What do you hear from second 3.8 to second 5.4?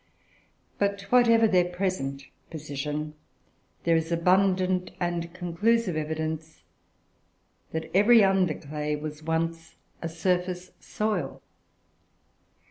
there is abundant and